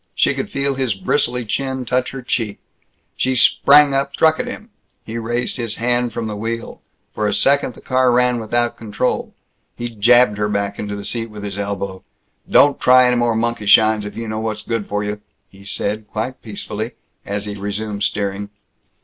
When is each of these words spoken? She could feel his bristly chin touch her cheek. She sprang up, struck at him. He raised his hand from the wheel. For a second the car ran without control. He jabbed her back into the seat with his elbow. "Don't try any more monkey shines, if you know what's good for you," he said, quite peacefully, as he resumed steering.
She 0.15 0.33
could 0.33 0.49
feel 0.49 0.73
his 0.73 0.95
bristly 0.95 1.45
chin 1.45 1.85
touch 1.85 2.09
her 2.09 2.23
cheek. 2.23 2.57
She 3.15 3.35
sprang 3.35 3.93
up, 3.93 4.13
struck 4.13 4.39
at 4.39 4.47
him. 4.47 4.71
He 5.05 5.19
raised 5.19 5.57
his 5.57 5.75
hand 5.75 6.11
from 6.11 6.25
the 6.25 6.35
wheel. 6.35 6.81
For 7.13 7.27
a 7.27 7.35
second 7.35 7.75
the 7.75 7.81
car 7.81 8.11
ran 8.11 8.39
without 8.39 8.77
control. 8.77 9.35
He 9.75 9.89
jabbed 9.91 10.39
her 10.39 10.49
back 10.49 10.79
into 10.79 10.95
the 10.95 11.05
seat 11.05 11.29
with 11.29 11.43
his 11.43 11.59
elbow. 11.59 12.03
"Don't 12.49 12.79
try 12.79 13.05
any 13.05 13.15
more 13.15 13.35
monkey 13.35 13.67
shines, 13.67 14.03
if 14.03 14.15
you 14.17 14.27
know 14.27 14.39
what's 14.39 14.63
good 14.63 14.87
for 14.87 15.03
you," 15.03 15.21
he 15.49 15.63
said, 15.63 16.07
quite 16.07 16.41
peacefully, 16.41 16.93
as 17.23 17.45
he 17.45 17.53
resumed 17.53 18.01
steering. 18.01 18.49